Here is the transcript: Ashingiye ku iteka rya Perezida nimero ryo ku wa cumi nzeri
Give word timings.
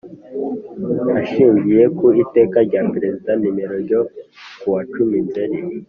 Ashingiye 1.19 1.83
ku 1.97 2.05
iteka 2.23 2.57
rya 2.67 2.81
Perezida 2.93 3.31
nimero 3.39 3.75
ryo 3.85 3.99
ku 4.59 4.65
wa 4.73 4.81
cumi 4.93 5.17
nzeri 5.25 5.57